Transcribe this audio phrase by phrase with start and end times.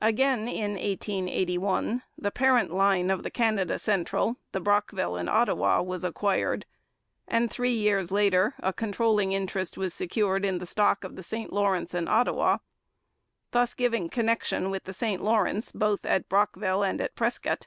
[0.00, 6.04] Again, in 1881, the parent line of the Canada Central, the Brockville and Ottawa, was
[6.04, 6.64] acquired,
[7.28, 11.52] and three years later a controlling interest was secured in the stock of the St
[11.52, 12.56] Lawrence and Ottawa,
[13.50, 17.66] thus giving connection with the St Lawrence both at Brockville and at Prescott.